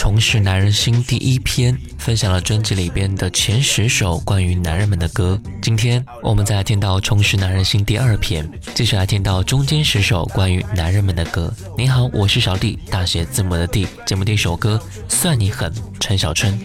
[0.00, 5.38] 重拾男人心》第一篇，分享了专辑里边的前十首关于男人们的歌。
[5.60, 11.52] 今天我们再来听到《重拾男人心》第二篇，继续来听到中间十首关于男人们的歌。
[11.76, 13.86] 你好，我是小弟，大写字母的弟。
[14.06, 16.58] 节目第一首歌，算你狠，陈小春。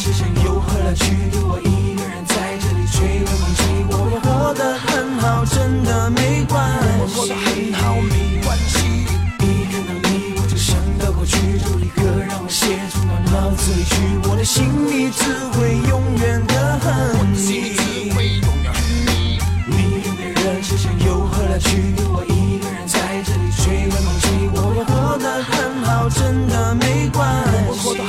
[0.00, 6.86] 一个人在这里吹冷空气，我也活得很好，真的没关系。
[7.00, 9.04] 我过得很好，没关系。
[9.44, 13.92] 一看到你，我就想到过去，就立刻让我写进到脑子里去，
[14.24, 17.76] 我的心里只会永远的恨你。
[19.66, 21.92] 你跟别人之间有何来去？
[22.08, 27.20] 我一个人在这里吹冷空气，我也活得很好，真的没关
[27.76, 28.00] 系。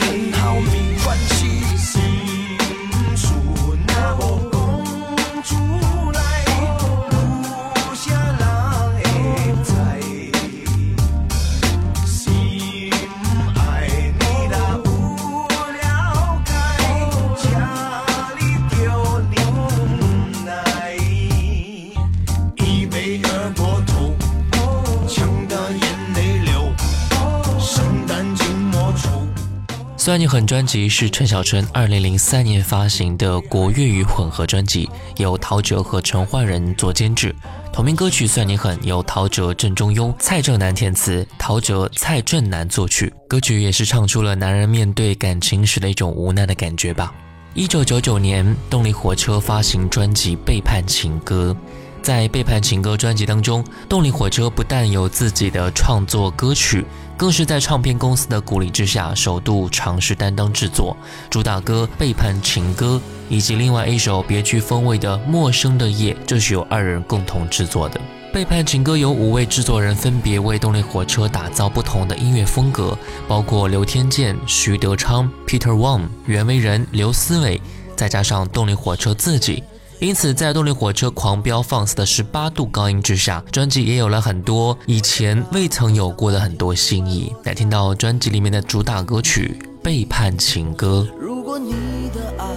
[30.01, 37.36] 算你狠专辑是陈小春二零零三年发行的国粤语混合专辑，由陶喆和陈奂仁做监制。
[37.71, 43.13] 同名歌曲《算你狠》由陶喆、郑中庸、蔡正南填词，陶喆、蔡正南作曲。
[43.27, 47.13] 歌曲也是唱出了男人面对感情时的一种无奈的感觉吧。
[47.54, 51.56] 一九九九年，动力火车发行专辑《背叛情歌》，
[52.01, 56.83] 在《背叛情歌》专辑当中，动力火车不但有自己的创作歌曲，
[57.15, 60.98] 更是在唱片公司的鼓励之下，首度尝试担当制作。
[61.30, 63.00] 主打歌《背叛情歌》
[63.30, 68.00] 以及另外一首别具风味的《陌生的夜》，就是由二人共同制作的。
[68.33, 72.97] 《背叛情歌》由五位制作人分别为动力火车打造不同的音乐风格，
[73.27, 77.62] 包括刘天健、徐德昌、Peter Wang、袁惟仁、刘思伟，
[77.95, 79.63] 再加上动力火车自己。
[80.01, 87.31] 因此，在动力火车狂飙放肆的十八度高音之下，专辑也有了很多以前未曾有过的很多新意。
[87.44, 91.07] 来听到专辑里面的主打歌曲《背叛情歌》。
[91.19, 91.74] 如果你
[92.15, 92.48] 的爱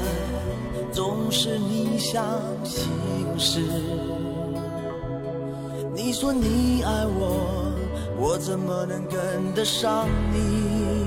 [0.90, 2.24] 总是逆向
[2.64, 2.88] 行
[3.38, 3.60] 驶，
[5.94, 7.70] 你说你爱我，
[8.18, 11.03] 我怎么能跟得上你？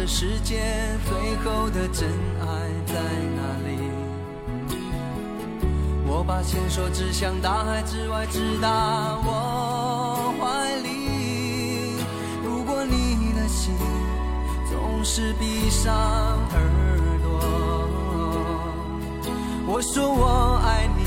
[0.00, 0.62] 这世界
[1.04, 2.08] 最后的真
[2.40, 2.46] 爱
[2.86, 2.94] 在
[3.36, 3.76] 哪里？
[6.06, 12.00] 我把线索指向大海之外，直达我怀里。
[12.42, 13.74] 如果你的心
[14.70, 16.62] 总是闭上耳
[17.22, 17.86] 朵，
[19.66, 21.04] 我说我爱你，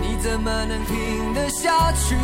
[0.00, 2.16] 你怎么能听得下去？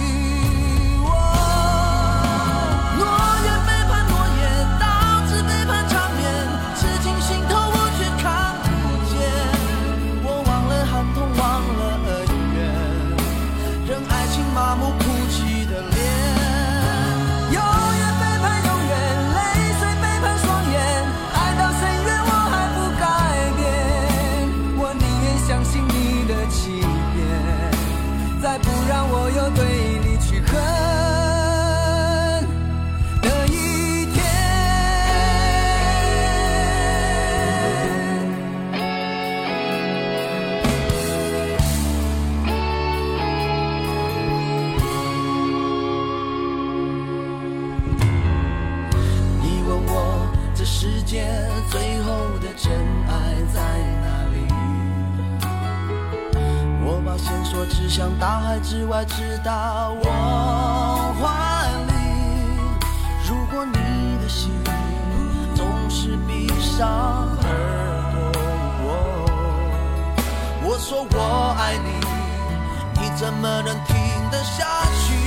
[57.96, 61.94] 像大海之外，直达我怀里。
[63.26, 64.52] 如果你的心
[65.54, 68.43] 总是闭上耳朵，
[68.84, 68.88] 我
[70.62, 71.88] 我说我爱你，
[73.00, 73.96] 你怎么能听
[74.31, 74.66] 得下
[75.06, 75.25] 去？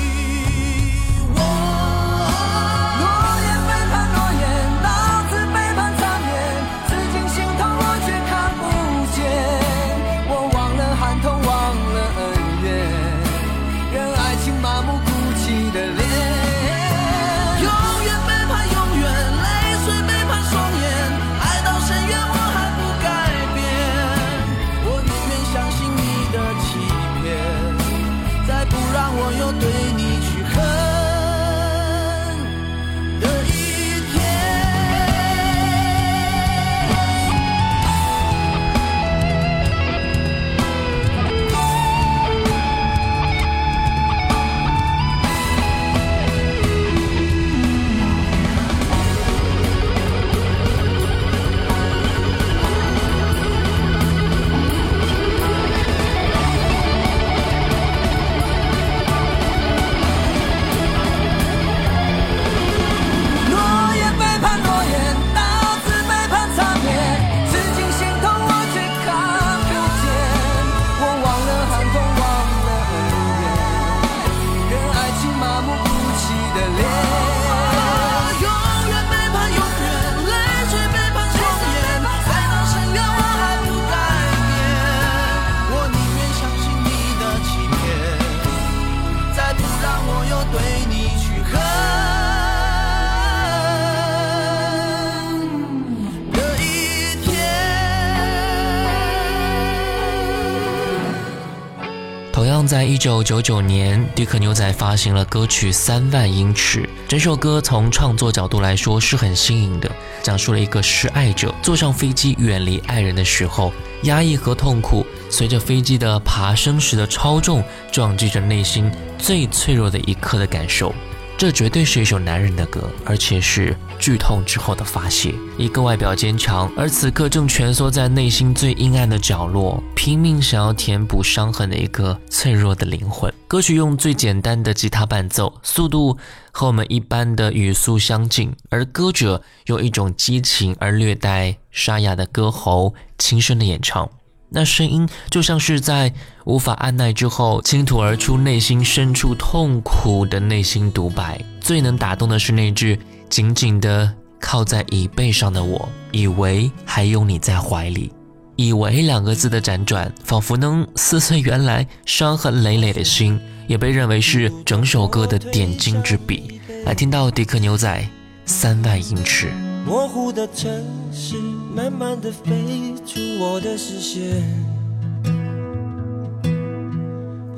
[102.99, 106.81] 九九九年，迪克牛仔发行了歌曲《三万英尺》。
[107.07, 109.89] 整首歌从创作角度来说是很新颖的，
[110.21, 113.71] 讲述了一个失爱者坐上飞机远离爱人的时候，
[114.03, 120.93] 压抑和痛苦随着飞机的爬升时的超重，撞击着内心最脆弱的一刻的感受。
[121.39, 125.33] 这绝对是一首男人的歌，而且是剧痛之后的发泄。
[125.57, 133.33] 一个外表坚强，而此刻正蜷缩在内心最阴暗的角落，拼命想要填补伤痕的一个脆弱的灵魂。
[133.47, 136.17] 歌曲用最简单的吉他伴奏，速度
[136.51, 144.09] 和我们一般的语速相近，而歌者用一种激情而略带沙哑的歌喉，轻声的演唱。
[144.49, 146.11] 那声音就像是在
[146.45, 151.39] 无法按耐之后倾吐而出内心深处痛苦的内心独白。
[151.61, 158.11] 最能打动的是那句“紧紧的靠在椅背上的我，以为还有你在怀里”。
[158.57, 166.59] 以为两个字的辗转，仿佛能撕碎原来伤痕累累的心，也被认为是整首歌的点睛之笔。
[166.85, 168.05] 来听到迪克牛仔
[168.45, 169.68] 三万英尺。
[169.85, 170.71] 模糊的城
[171.11, 171.35] 市，
[171.75, 174.43] 慢慢的飞出我的视线。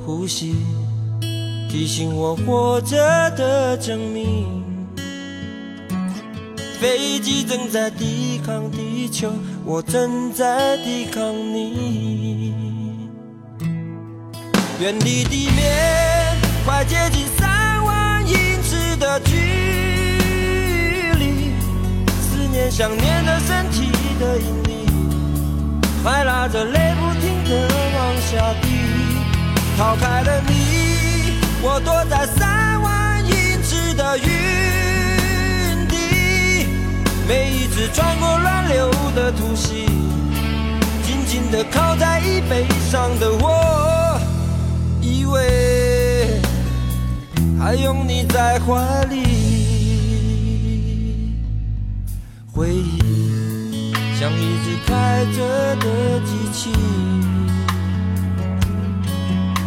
[0.06, 0.56] 呼吸，
[1.70, 2.98] 提醒我活着
[3.32, 4.62] 的证明。
[6.80, 9.32] 飞机正在抵抗地球，
[9.64, 12.54] 我正在抵抗你。
[14.80, 16.36] 远离地面，
[16.66, 17.21] 快接近
[22.82, 24.88] 想念的身体的引力，
[26.02, 28.70] 快拉着泪不停的往下滴。
[29.78, 34.26] 逃开了你，我躲在三万英尺的云
[35.90, 36.66] 底。
[37.28, 39.86] 每一次穿过乱流的突袭，
[41.04, 44.20] 紧紧的靠在椅背上的我，
[45.02, 46.42] 以为
[47.60, 49.41] 还拥你在怀里。
[52.62, 56.72] 回忆像一只开着的机器，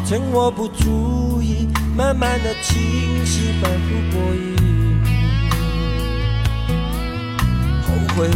[0.07, 5.03] 趁我不注意，慢慢的清晰，反复播音。
[7.83, 8.31] 后悔，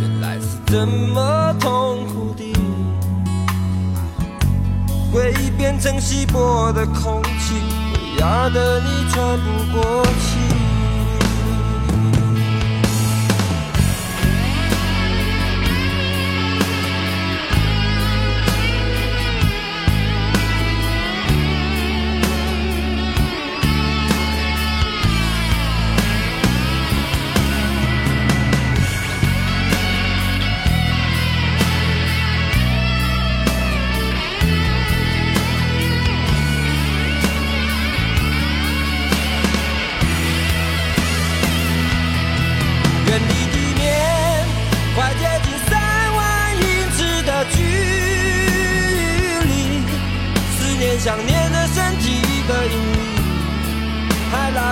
[0.00, 2.54] 原来是这么痛苦的。
[5.12, 7.56] 回忆变成稀薄的空气，
[7.92, 10.51] 会压得你喘不过气。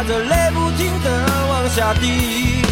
[0.04, 1.08] 着泪不停的
[1.48, 2.62] 往下滴。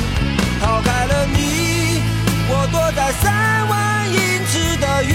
[0.60, 2.02] 逃开了你，
[2.48, 4.16] 我躲在三万英
[4.46, 5.14] 尺的云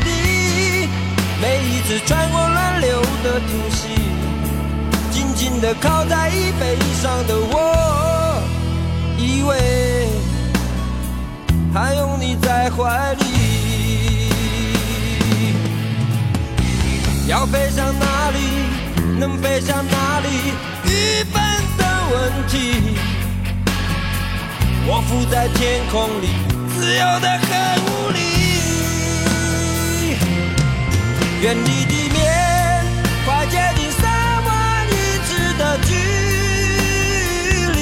[0.00, 0.88] 底。
[1.40, 3.88] 每一次穿过乱流的突袭，
[5.10, 8.42] 紧紧的靠在椅背上的我，
[9.18, 10.08] 以为
[11.74, 13.24] 还拥你在怀里。
[17.26, 18.38] 要飞向哪里？
[19.18, 20.28] 能飞向哪里？
[20.84, 21.40] 愚笨
[21.78, 22.98] 的问题。
[24.86, 26.28] 我浮在天空里，
[26.74, 27.48] 自由的很
[27.84, 28.18] 无力。
[31.40, 32.22] 远离地面，
[33.24, 34.02] 快接近三
[34.44, 34.94] 万英
[35.26, 35.28] 尺
[35.58, 35.90] 的距
[37.72, 37.78] 离。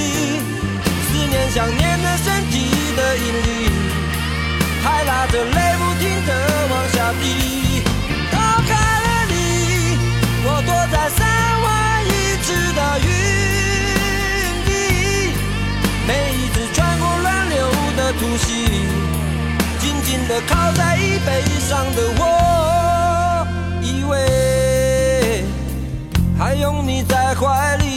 [1.08, 2.54] 思念想念的身体
[2.96, 3.70] 的引力，
[4.84, 6.30] 还拉着泪不停的
[6.70, 7.71] 往下滴。
[12.74, 13.06] 的云
[14.64, 14.70] 底，
[16.06, 18.66] 每一次穿过乱流的突袭，
[19.78, 23.46] 紧紧地靠在椅背上的我，
[23.82, 25.44] 以为
[26.38, 27.91] 还拥你在怀里。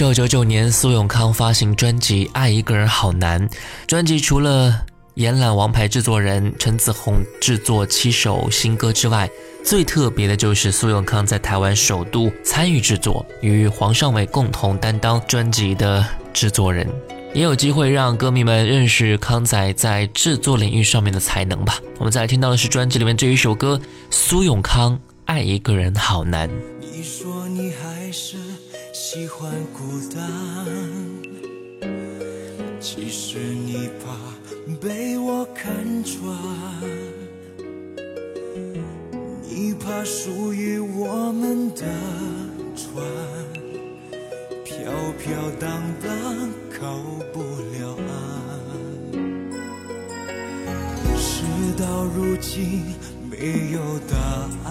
[0.00, 3.46] 九九九年，苏永康发行专辑《爱一个人好难》。
[3.86, 9.28] 专辑除了延揽王牌制作人陈子红制作七首新歌之外，
[9.62, 16.02] 最特别的就是苏永康在台湾首度参与制作，与黄尚伟共同担当专辑的
[16.32, 16.88] 制作人，
[17.34, 21.78] 也有机会让歌迷们认识康仔在制作领域上面的才能吧。
[21.98, 23.78] 我们再来听到的是专辑里面这一首歌
[24.08, 26.48] 《苏永康爱一个人好难》。
[26.80, 28.38] 你说你还是
[28.92, 30.20] 喜欢孤单。
[32.80, 34.16] 其实你怕
[34.80, 36.36] 被我看穿，
[39.42, 41.84] 你怕属于我们的
[42.74, 43.04] 船
[44.64, 44.74] 飘
[45.18, 46.96] 飘荡荡靠
[47.32, 47.40] 不
[47.72, 48.10] 了岸。
[51.16, 51.44] 事
[51.78, 52.82] 到如今
[53.30, 53.78] 没有
[54.08, 54.16] 答
[54.64, 54.70] 案，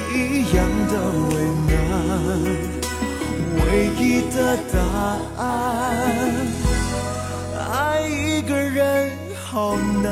[0.13, 0.93] 一样的
[1.29, 1.33] 为
[1.67, 1.73] 难。
[3.65, 3.65] 唯
[3.97, 3.99] 一
[4.31, 4.77] 的答
[5.37, 5.41] 案。
[7.71, 9.11] 爱一个人
[9.45, 10.11] 好难。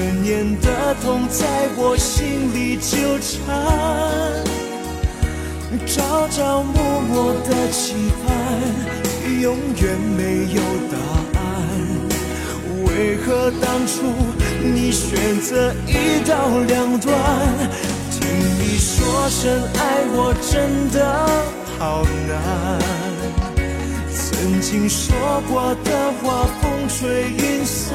[0.00, 1.44] 思念的痛在
[1.76, 3.36] 我心里纠缠。
[5.86, 7.92] 朝朝暮暮的期
[8.24, 8.32] 盼，
[9.42, 10.96] 永远没有答
[11.38, 11.40] 案。
[12.86, 14.00] 为何当初
[14.64, 16.32] 你选择一刀
[16.66, 17.14] 两断？
[18.10, 18.20] 听
[18.58, 19.80] 你说声爱
[20.14, 20.98] 我真的
[21.78, 22.32] 好难。
[24.14, 25.14] 曾经说
[25.46, 27.94] 过的话风吹云散，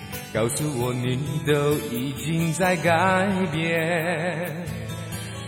[0.33, 4.65] 告诉我你都已经在改变，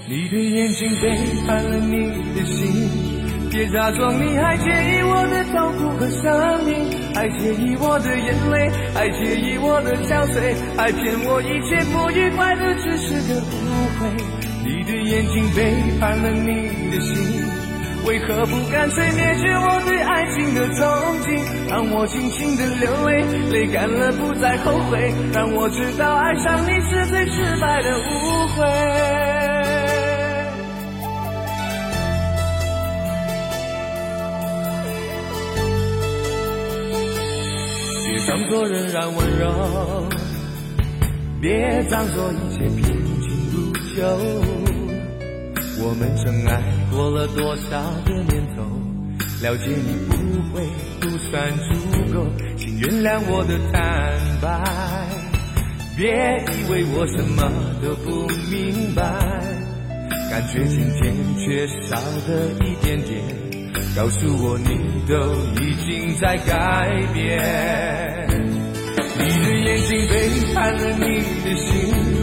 [0.10, 1.16] 你的眼睛背
[1.48, 2.90] 叛了你的心。
[3.50, 13.44] 别假装你还介意我的痛苦和伤命，还介意我的眼泪，还介意我的憔悴，还骗我一切不愉快的只是个误
[14.00, 14.02] 会。
[14.66, 17.16] 你的眼睛背叛了你的心，
[18.06, 20.82] 为何不干脆灭绝我对爱情的憧
[21.24, 21.70] 憬？
[21.70, 28.64] 让我尽情的流泪，泪干了不再后悔，让我知道爱上你是最失败的误会。
[38.06, 40.10] 别装作仍然温柔，
[41.42, 42.84] 别装作一切平
[43.22, 44.53] 静如旧。
[45.86, 48.64] 我们曾爱过了多少个年头，
[49.42, 50.14] 了解你不
[50.54, 50.64] 会
[51.02, 52.26] 不算足够，
[52.58, 53.82] 请原谅我的坦
[54.42, 54.48] 白。
[55.98, 57.52] 别以为我什么
[57.84, 59.04] 都不明白，
[60.32, 63.22] 感觉渐渐缺少的一点点。
[63.94, 64.70] 告诉我，你
[65.06, 65.14] 都
[65.62, 67.22] 已经在改变。
[69.20, 70.14] 你的眼睛背
[70.54, 71.04] 叛了你
[71.44, 72.23] 的心，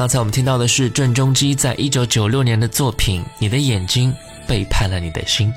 [0.00, 4.10] 刚才我们听到的是郑中基在一九九六年的作品《你的眼睛
[4.48, 5.48] 背叛了你的心》。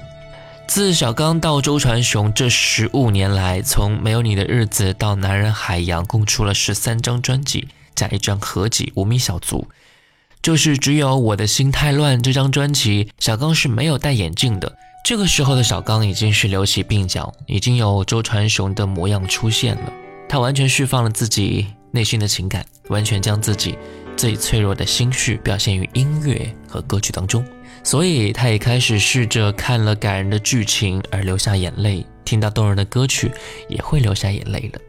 [0.67, 9.59] 自小刚到周传雄这十五年来，从没有你的日子到男人海洋，共出了十三张专辑加一张合集《无名小卒》。
[10.41, 14.75] 就是只有我的心太乱这张专辑，小刚是没有戴眼镜的。
[15.05, 19.93] 这个时候的小刚已经是留起鬓角，已经有周传雄的模样出现了。
[20.27, 23.77] 他完全释放了自己内心的情感，完全将自己。
[24.15, 27.45] 最脆弱的心绪表现于音乐和歌曲当中，
[27.83, 33.31] 所以他也开始试着看了感人的剧情而流下眼泪，听到动人的歌曲
[33.67, 34.79] 也会流下眼泪了。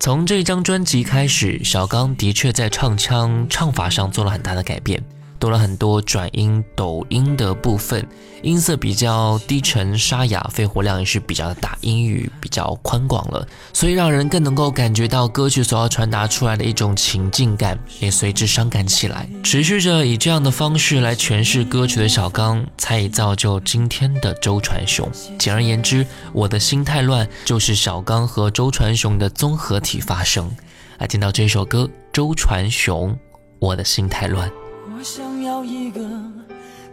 [0.00, 5.02] 从这张专辑开始，小刚的确在唱腔唱法上做了很大的改变。
[5.38, 8.06] 多了很多转音、抖音的部分，
[8.42, 19.28] 音色比较低沉沙哑，肺活量也是比较大，音域比较宽广了，所以让人更能够感觉到歌曲所要传达出来的一种情境感，也随之伤感起来。
[19.42, 25.08] 持续着以这样的方式来诠释歌曲的小刚，才以造就今天的周传雄。
[25.38, 30.50] 简而言之，我的心太乱，就是小刚和周传雄的综合体发声。
[30.98, 33.16] 来听到这首歌，周传雄，
[33.60, 34.50] 我的心太乱。
[34.98, 36.00] 我想要一个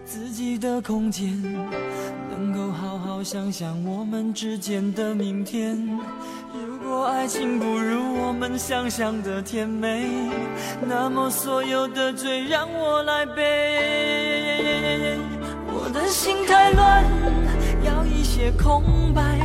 [0.06, 1.42] 自己的空间，
[2.30, 5.76] 能够好好想想我们之间的明天。
[6.54, 10.08] 如果爱情不如我们想象的甜美，
[10.88, 15.18] 那么所有的罪让我来背。
[15.74, 17.04] 我的心太乱，
[17.84, 18.84] 要一些空
[19.16, 19.45] 白。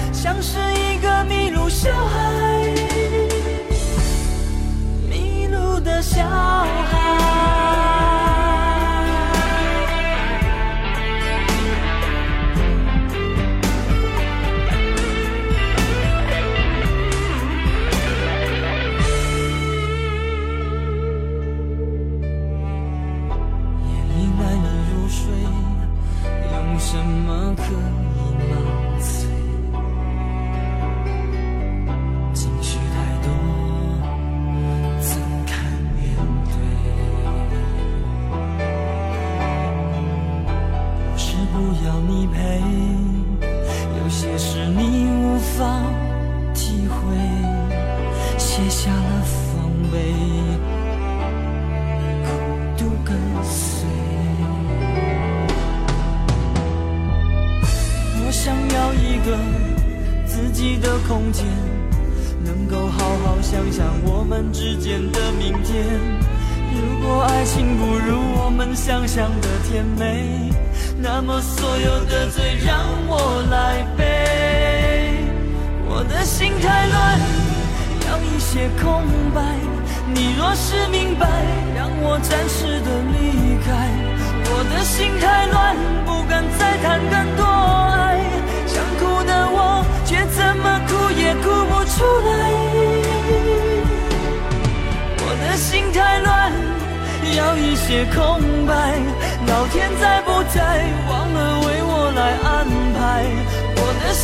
[0.21, 2.61] 像是一个迷路小孩。
[5.09, 7.60] 迷路的小孩。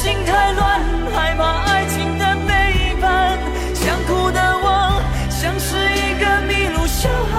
[0.07, 0.79] 心太乱，
[1.13, 3.37] 害怕爱情的背叛。
[3.73, 7.35] 想哭的我，像是一个迷路小孩，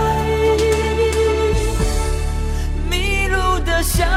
[2.91, 4.13] 迷路的小孩。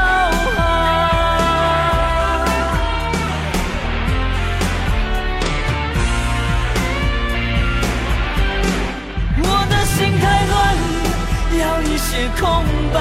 [9.38, 10.76] 我的心太乱，
[11.58, 12.62] 要一些空
[12.92, 13.00] 白，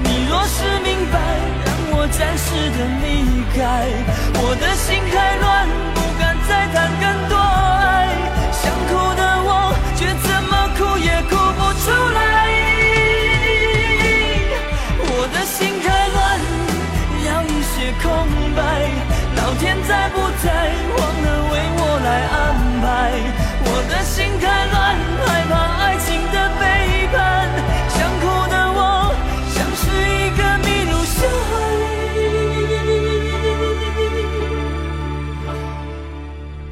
[0.00, 1.16] 你若是明白，
[1.64, 2.44] 让我暂时
[2.76, 3.08] 的离
[3.56, 3.62] 开。
[4.46, 5.83] 我的心太乱，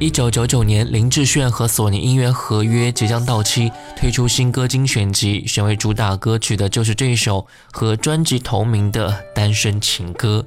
[0.03, 10.43] 一九九九年，林志炫和索尼音乐合约即将到期，推出新歌精选集，选为主打歌曲的就是这一首和专辑同名的《单身情歌》。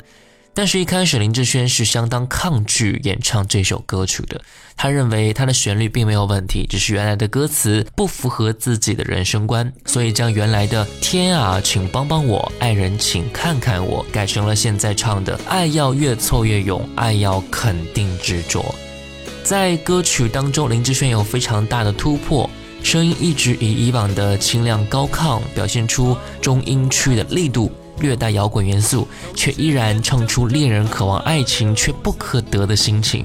[0.52, 4.38] 但是，一开始林志炫是相当抗拒演唱这首歌曲的。
[4.76, 18.62] 他认为他的旋律并没有问题，只是原来的歌词不符合自己的人生观，所以将原来的“天啊，请帮帮我，爱人请看看我”改成了现在唱的“爱要越挫越勇，爱要肯定执着”。
[19.46, 22.50] 在歌曲当中，林志炫有非常大的突破，
[22.82, 29.06] 声音一直以以往的清亮高亢，表现出中音区的力度，略带摇滚元素，
[29.36, 33.24] 却依然唱出恋人渴望爱情却不可得的心情。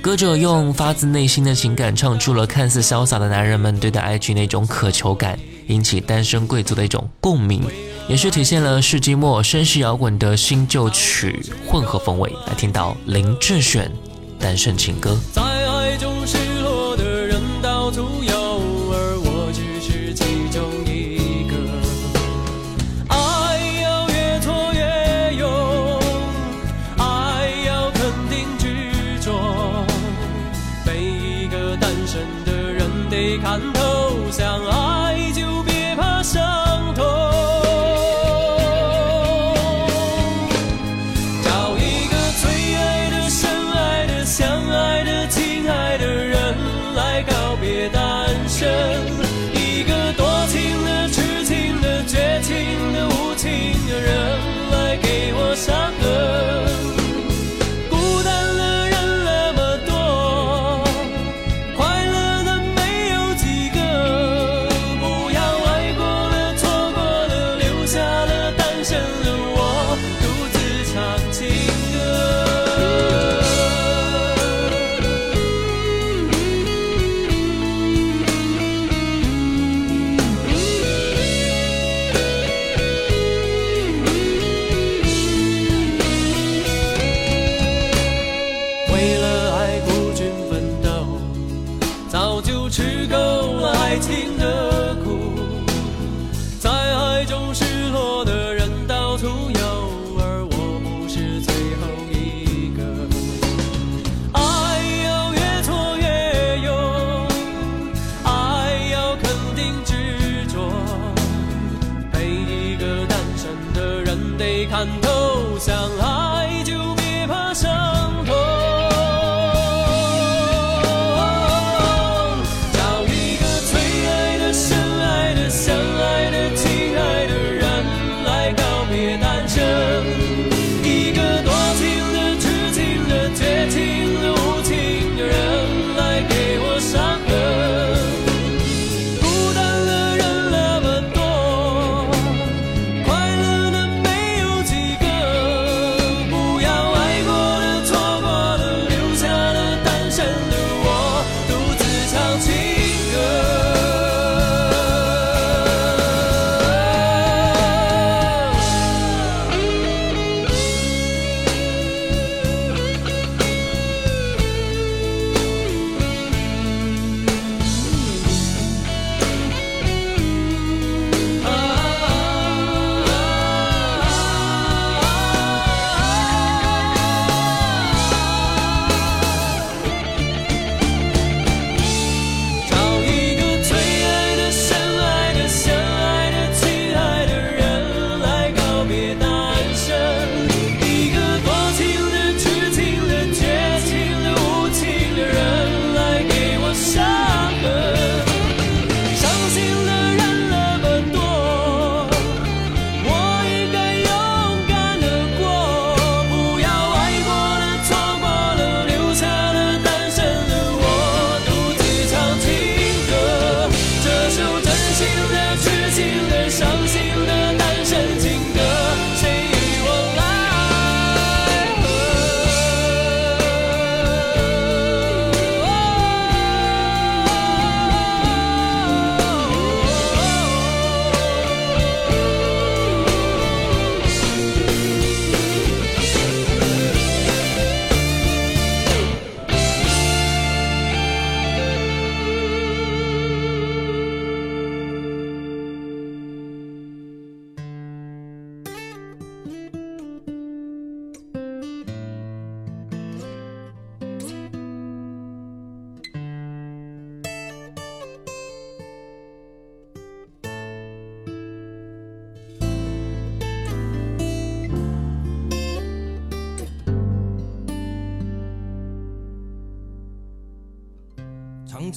[0.00, 7.64] 歌者用发自内心的情感唱出了看似潇洒的男人们对待爱情那种渴求感，引起单身贵族的一种共鸣，
[8.08, 12.32] 也是体现了世纪末绅士摇滚的新旧曲混合风味。
[12.46, 13.90] 来听到林志炫。
[14.40, 15.18] 单身情歌。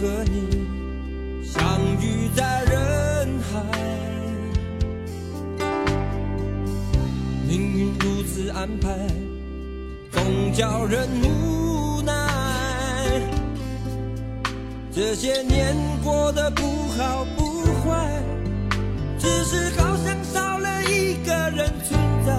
[0.00, 0.66] 和你
[1.44, 1.62] 相
[2.00, 3.60] 遇在人海。
[7.46, 8.88] 命运如此安排
[10.10, 12.12] 总叫人无奈。
[14.90, 16.62] 这些年过得不
[16.96, 18.22] 好不坏
[19.18, 22.32] 只是好像少了一个人存在。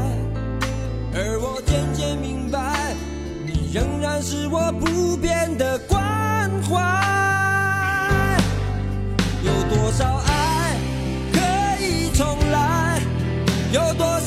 [1.14, 2.96] 而我渐渐明白
[3.46, 7.01] 你仍然是我不变的关怀。
[10.02, 10.76] 少爱
[11.32, 11.40] 可
[11.80, 13.00] 以重来
[13.72, 14.20] 有多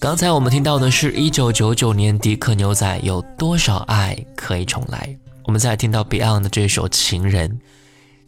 [0.00, 5.18] 刚才我们听到的是一九九九年迪克牛仔有多少爱可以重来？
[5.42, 7.50] 我们再来听到 Beyond 的这首《情人》。《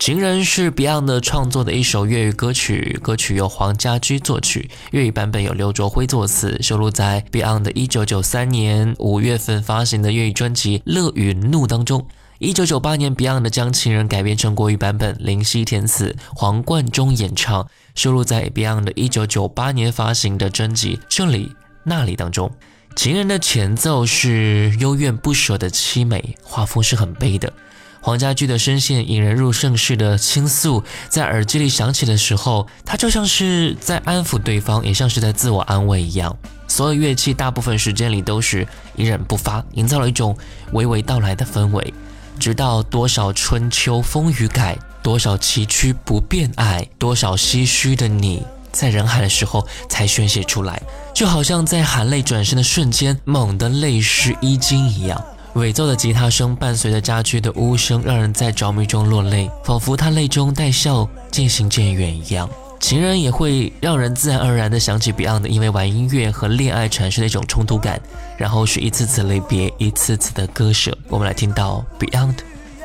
[0.01, 12.05] 情人》是 Beyond 创作的一首粤语歌曲，歌曲由黄家驹作曲，粤语版本由刘卓辉作词，收录在 Beyond 的一九九三年五月份发行的粤语专辑《乐与怒》当中。
[12.41, 17.69] 一九九八年，Beyond 将《情人》改编成国语版本，林夕填词，黄贯中演唱，
[18.01, 22.51] 收录在 Beyond 的一九九八年发行的专辑《这里那里》当中。
[22.97, 27.53] 情人的前奏是幽怨不舍的凄美，画风是很悲的。
[28.01, 36.35] 黄家驹的声线引人入胜式的倾诉，在耳机里响起的时候，他就像是在安抚对方，也像是在自我安慰一样。
[36.69, 40.35] 所有乐器大部分时间里都是隐忍不发，营造了一种
[40.73, 41.93] 娓娓道来的氛围。
[42.39, 50.81] 直到多少春秋风雨改，多少崎岖不变爱，多少唏嘘的你，在人海的时候才宣泄出来，
[51.15, 55.23] 就好像在含泪转身的瞬间，猛地泪湿衣襟一样。
[55.55, 62.49] 尾奏的吉他声伴随着家驹的呜声，让人在着迷中落泪，仿佛他泪中带笑，渐行渐远一样。
[62.79, 68.01] 情人也会让人自然而然地想起 Beyond 因为玩音乐和恋爱产生的一种冲突感，
[68.39, 70.97] 然后是一次次离别，一次次的割舍。
[71.09, 72.37] 我们来听到 Beyond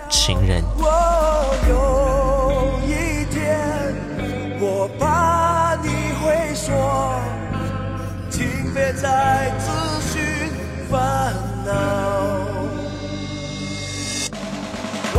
[0.09, 0.63] 情人。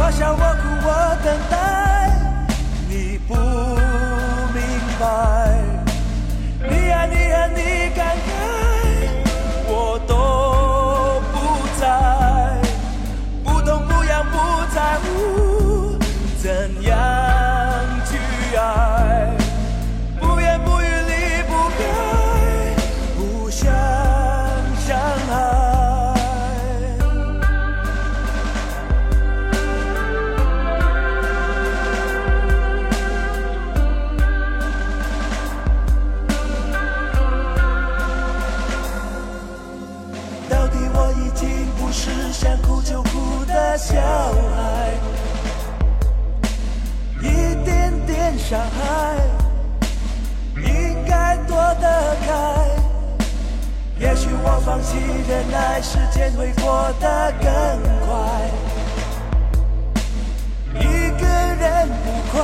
[0.07, 0.88] 我笑，我哭，我
[1.24, 1.54] 等待，
[2.88, 3.34] 你不
[55.83, 57.49] 时间会过得更
[58.07, 58.14] 快。
[60.81, 62.41] 一个人不快，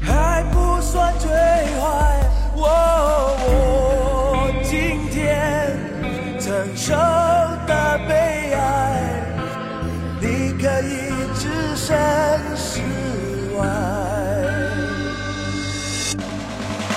[0.00, 1.36] 还不算最坏。
[2.54, 2.66] 我
[3.44, 3.48] 我
[4.62, 5.76] 今天
[6.40, 6.94] 承受
[7.66, 9.02] 的悲哀，
[10.20, 11.86] 你可以置身
[12.56, 12.80] 事
[13.56, 13.60] 外。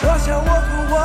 [0.04, 0.96] 我想我哭，我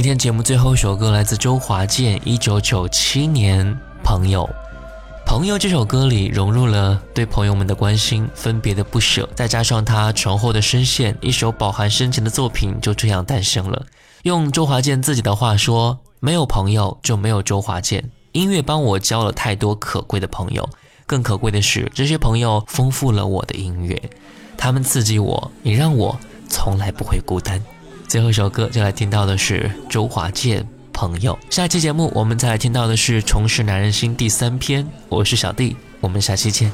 [0.00, 3.66] 今天节目最后一首歌来自周华健，一九九七年
[4.02, 4.44] 《朋友》。
[5.26, 13.84] 《朋友》这首歌里融入了对朋友们的关心、分别的不舍，再加上他醇厚的声线，一首饱含深情的作品就这样诞生了。
[14.22, 18.10] 用周华健自己的话说：“没有朋友就没有周华健。
[18.32, 20.66] 音乐帮我交了太多可贵的朋友，
[21.04, 24.02] 更可贵的是，这些朋友丰富了我的音乐，
[24.56, 27.62] 他们刺激我，也让我从来不会孤单。”
[28.10, 30.60] 最后一首歌就来听到的是周华健
[30.92, 31.32] 《朋友》。
[31.54, 34.84] 下期节目我们再来听到的是《重拾男人心》第三篇。
[35.08, 36.72] 我是小弟，我们下期见。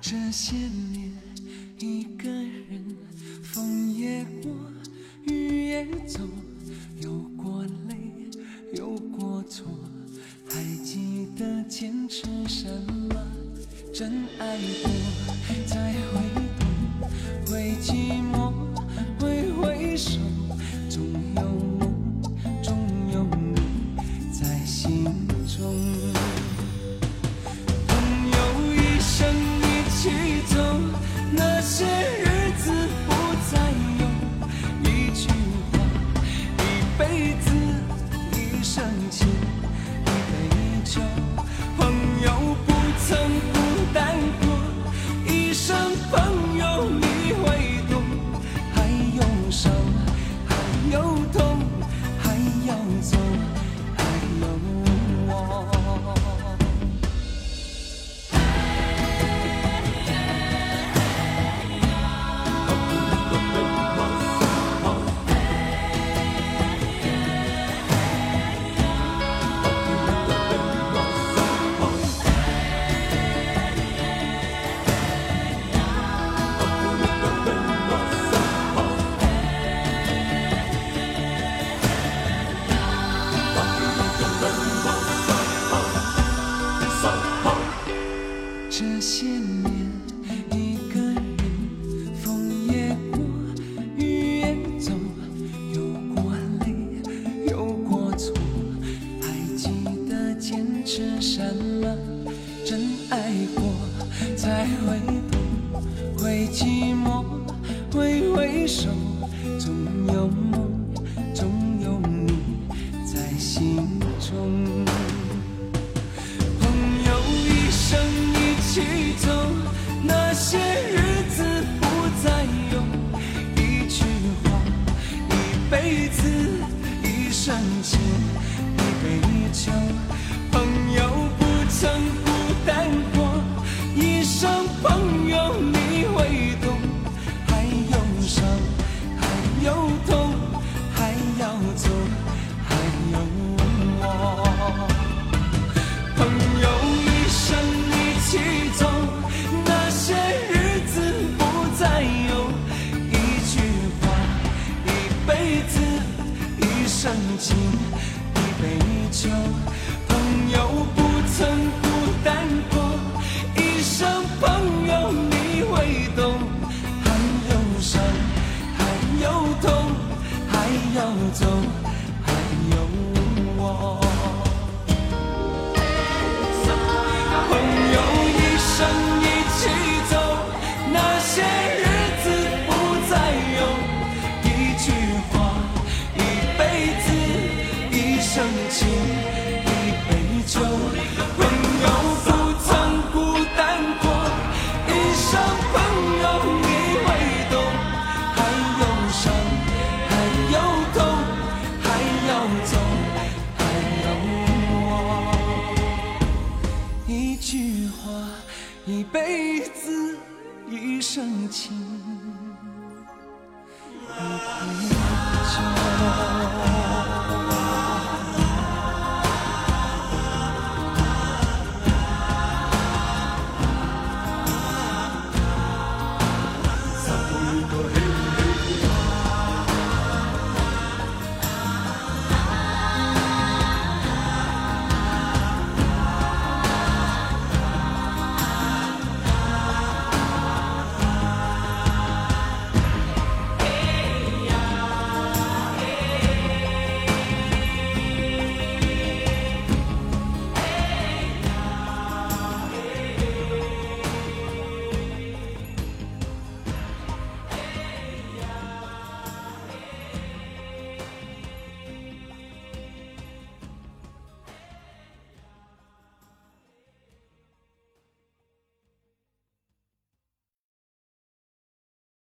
[0.00, 1.12] 这些年，
[1.80, 2.30] 一个
[4.44, 6.20] 我雨也走